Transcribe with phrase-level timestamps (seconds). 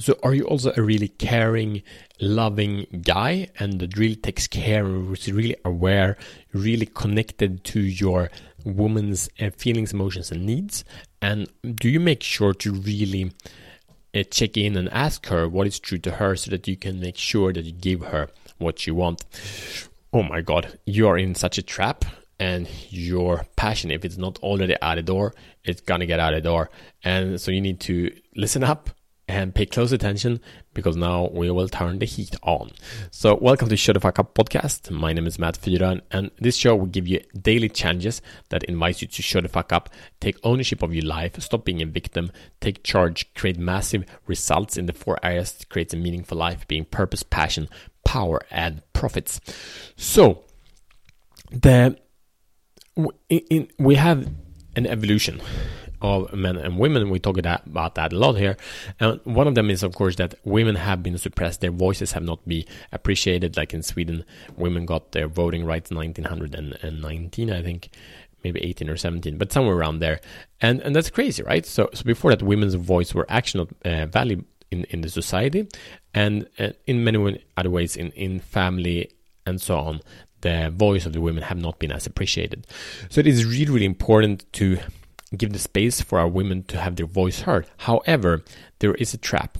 [0.00, 1.82] So, are you also a really caring,
[2.22, 6.16] loving guy and that really takes care, who's really aware,
[6.54, 8.30] really connected to your
[8.64, 10.86] woman's uh, feelings, emotions, and needs?
[11.20, 13.30] And do you make sure to really
[14.14, 16.98] uh, check in and ask her what is true to her so that you can
[16.98, 19.26] make sure that you give her what you want?
[20.14, 22.06] Oh my god, you are in such a trap
[22.38, 26.40] and your passion, if it's not already out the door, it's gonna get out the
[26.40, 26.70] door.
[27.04, 28.88] And so you need to listen up
[29.30, 30.40] and pay close attention
[30.74, 32.72] because now we will turn the heat on.
[33.10, 34.90] So, welcome to Show the Fuck Up podcast.
[34.90, 39.02] My name is Matt Fyran, and this show will give you daily challenges that invites
[39.02, 39.88] you to show the fuck up,
[40.20, 44.86] take ownership of your life, stop being a victim, take charge, create massive results in
[44.86, 47.68] the four areas that creates a meaningful life, being purpose, passion,
[48.04, 49.40] power, and profits.
[49.96, 50.42] So,
[51.52, 51.96] the
[53.28, 54.28] in, in, we have
[54.74, 55.40] an evolution
[56.02, 57.10] of men and women.
[57.10, 58.56] We talk about that a lot here.
[58.98, 61.60] And one of them is, of course, that women have been suppressed.
[61.60, 63.56] Their voices have not been appreciated.
[63.56, 64.24] Like in Sweden,
[64.56, 67.90] women got their voting rights in 1919, I think,
[68.42, 70.20] maybe 18 or 17, but somewhere around there.
[70.60, 71.66] And and that's crazy, right?
[71.66, 75.68] So, so before that, women's voice were actually not uh, valued in, in the society.
[76.14, 79.10] And uh, in many other ways, in, in family
[79.46, 80.00] and so on,
[80.40, 82.66] the voice of the women have not been as appreciated.
[83.08, 84.78] So it is really, really important to
[85.36, 87.66] give the space for our women to have their voice heard.
[87.78, 88.42] However,
[88.80, 89.58] there is a trap.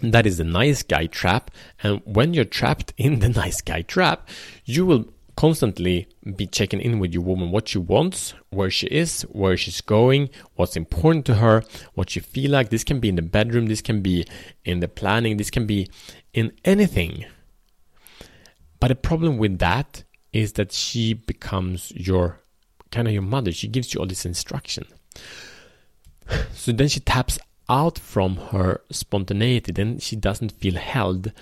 [0.00, 1.50] That is the nice guy trap.
[1.82, 4.28] And when you're trapped in the nice guy trap,
[4.64, 9.22] you will constantly be checking in with your woman what she wants, where she is,
[9.22, 11.62] where she's going, what's important to her,
[11.94, 12.70] what she feel like.
[12.70, 14.26] This can be in the bedroom, this can be
[14.64, 15.88] in the planning, this can be
[16.32, 17.24] in anything.
[18.80, 22.40] But the problem with that is that she becomes your
[22.90, 23.52] kind of your mother.
[23.52, 24.86] She gives you all this instruction.
[26.52, 27.38] So then she taps
[27.70, 29.72] out from her spontaneity.
[29.72, 31.32] Then she doesn't feel held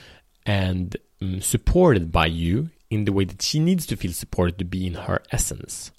[0.45, 4.65] and um, supported by you in the way that she needs to feel supported to
[4.65, 5.91] be in her essence.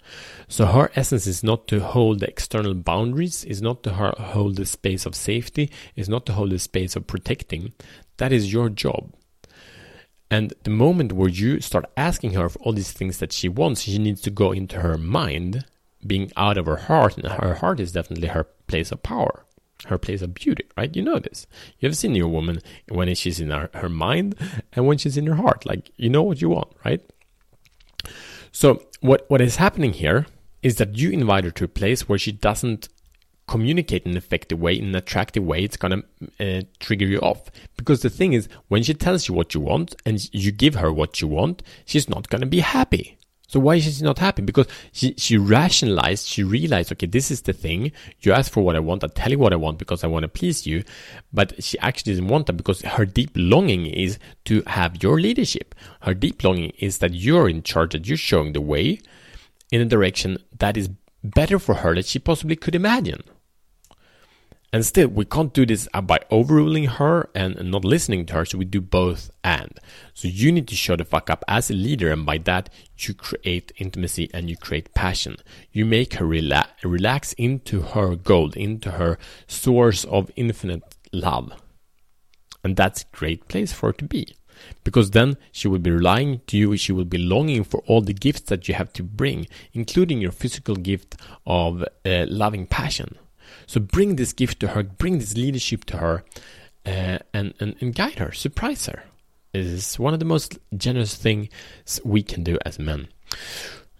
[0.47, 4.65] So her essence is not to hold the external boundaries, is not to hold the
[4.65, 7.73] space of safety, is not to hold the space of protecting.
[8.17, 9.13] That is your job.
[10.29, 13.81] And the moment where you start asking her for all these things that she wants,
[13.81, 15.65] she needs to go into her mind,
[16.05, 17.17] being out of her heart.
[17.17, 19.45] And her heart is definitely her place of power,
[19.85, 20.93] her place of beauty, right?
[20.93, 21.47] You know this.
[21.79, 24.35] You have seen your woman when she's in her, her mind
[24.73, 25.65] and when she's in her heart.
[25.65, 27.01] Like, you know what you want, right?
[28.51, 30.25] So, what, what is happening here
[30.61, 32.89] is that you invite her to a place where she doesn't
[33.47, 36.03] communicate in an effective way, in an attractive way, it's gonna
[36.39, 37.49] uh, trigger you off.
[37.77, 40.91] Because the thing is, when she tells you what you want and you give her
[40.91, 43.17] what you want, she's not gonna be happy.
[43.49, 44.41] So why is she not happy?
[44.41, 47.93] Because she, she rationalized, she realized, okay, this is the thing.
[48.19, 49.05] You ask for what I want.
[49.05, 50.83] I tell you what I want because I want to please you.
[51.31, 55.75] But she actually doesn't want that because her deep longing is to have your leadership.
[56.01, 58.99] Her deep longing is that you're in charge, that you're showing the way
[59.71, 60.89] in a direction that is
[61.23, 63.23] better for her that she possibly could imagine.
[64.73, 68.57] And still, we can't do this by overruling her and not listening to her, so
[68.57, 69.71] we do both and.
[70.13, 73.13] So you need to show the fuck up as a leader, and by that, you
[73.13, 75.37] create intimacy and you create passion.
[75.71, 79.17] You make her rela- relax into her gold, into her
[79.47, 81.53] source of infinite love.
[82.61, 84.35] And that's a great place for her to be.
[84.83, 88.13] Because then she will be relying to you, she will be longing for all the
[88.13, 93.17] gifts that you have to bring, including your physical gift of uh, loving passion.
[93.65, 96.25] So bring this gift to her, bring this leadership to her,
[96.85, 99.03] uh, and, and, and guide her, surprise her.
[99.53, 101.49] It is one of the most generous things
[102.03, 103.07] we can do as men.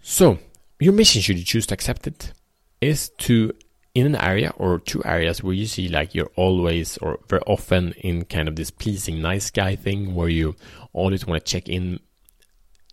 [0.02, 0.38] So,
[0.78, 2.32] your mission, should you choose to accept it,
[2.80, 3.52] is to,
[3.94, 7.92] in an area or two areas where you see like you're always or very often
[7.98, 10.54] in kind of this pleasing nice guy thing where you
[10.92, 11.98] always want to check in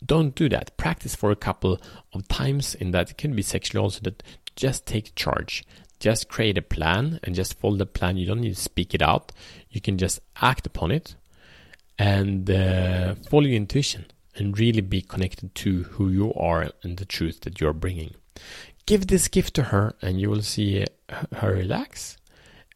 [0.06, 0.76] don't do that.
[0.78, 1.80] Practice for a couple
[2.14, 3.12] of times in that.
[3.12, 4.24] It can be sexually also that
[4.56, 5.64] just take charge
[6.00, 8.18] just create a plan and just follow the plan.
[8.18, 9.32] You don't need to speak it out.
[9.70, 11.16] You can just act upon it
[11.98, 14.06] and uh, follow your intuition
[14.36, 18.16] and really be connected to who you are and the truth that you're bringing.
[18.86, 20.86] Give this gift to her and you will see
[21.34, 22.18] her relax.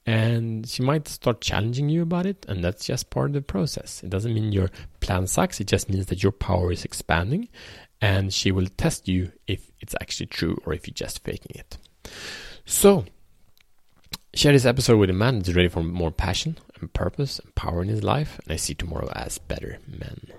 [0.05, 4.01] And she might start challenging you about it, and that's just part of the process.
[4.01, 4.71] It doesn't mean your
[5.01, 7.47] plan sucks, it just means that your power is expanding,
[8.01, 11.77] and she will test you if it's actually true or if you're just faking it.
[12.65, 13.05] So,
[14.39, 17.81] Share this episode with a man that's ready for more passion and purpose and power
[17.81, 20.31] in his life, and I see tomorrow as better men.